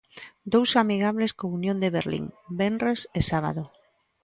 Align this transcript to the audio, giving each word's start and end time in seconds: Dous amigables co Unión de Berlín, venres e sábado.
Dous 0.53 0.69
amigables 0.83 1.31
co 1.37 1.45
Unión 1.57 1.77
de 1.83 1.89
Berlín, 1.97 2.25
venres 2.61 2.99
e 3.19 3.19
sábado. 3.31 3.63